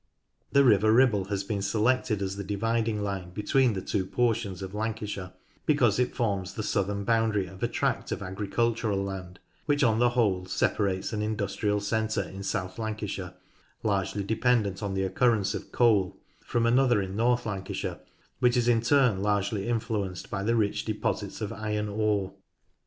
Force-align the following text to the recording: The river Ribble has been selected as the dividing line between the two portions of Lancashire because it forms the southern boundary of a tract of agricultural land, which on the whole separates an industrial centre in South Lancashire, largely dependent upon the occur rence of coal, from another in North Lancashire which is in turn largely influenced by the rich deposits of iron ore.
The 0.51 0.63
river 0.63 0.91
Ribble 0.91 1.25
has 1.25 1.43
been 1.43 1.61
selected 1.61 2.23
as 2.23 2.35
the 2.35 2.43
dividing 2.43 3.03
line 3.03 3.29
between 3.29 3.73
the 3.73 3.83
two 3.83 4.03
portions 4.07 4.63
of 4.63 4.73
Lancashire 4.73 5.33
because 5.67 5.99
it 5.99 6.15
forms 6.15 6.55
the 6.55 6.63
southern 6.63 7.03
boundary 7.03 7.45
of 7.45 7.61
a 7.61 7.67
tract 7.67 8.11
of 8.11 8.23
agricultural 8.23 8.97
land, 9.03 9.39
which 9.67 9.83
on 9.83 9.99
the 9.99 10.09
whole 10.17 10.45
separates 10.47 11.13
an 11.13 11.21
industrial 11.21 11.79
centre 11.81 12.23
in 12.23 12.41
South 12.41 12.79
Lancashire, 12.79 13.35
largely 13.83 14.23
dependent 14.23 14.77
upon 14.79 14.95
the 14.95 15.03
occur 15.03 15.37
rence 15.37 15.53
of 15.53 15.71
coal, 15.71 16.17
from 16.43 16.65
another 16.65 16.99
in 16.99 17.15
North 17.15 17.45
Lancashire 17.45 17.99
which 18.39 18.57
is 18.57 18.67
in 18.67 18.81
turn 18.81 19.21
largely 19.21 19.67
influenced 19.69 20.31
by 20.31 20.41
the 20.43 20.55
rich 20.55 20.83
deposits 20.83 21.41
of 21.41 21.53
iron 21.53 21.87
ore. 21.87 22.33